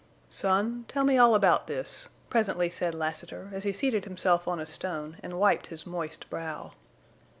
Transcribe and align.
"Son, 0.31 0.83
tell 0.87 1.03
me 1.03 1.15
all 1.15 1.35
about 1.35 1.67
this," 1.67 2.09
presently 2.27 2.71
said 2.71 2.95
Lassiter 2.95 3.51
as 3.53 3.65
he 3.65 3.71
seated 3.71 4.03
himself 4.05 4.47
on 4.47 4.59
a 4.59 4.65
stone 4.65 5.17
and 5.21 5.37
wiped 5.37 5.67
his 5.67 5.85
moist 5.85 6.27
brow. 6.27 6.71